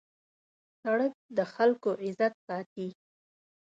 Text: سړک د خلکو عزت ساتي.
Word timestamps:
سړک 0.81 1.13
د 1.37 1.39
خلکو 1.53 1.89
عزت 2.03 2.33
ساتي. 2.47 2.87